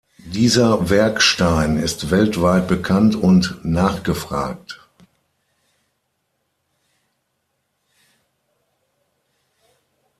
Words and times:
Dieser 0.33 0.89
Werkstein 0.89 1.77
ist 1.77 2.09
weltweit 2.09 2.67
bekannt 2.67 3.15
und 3.15 3.59
nachgefragt. 3.63 4.79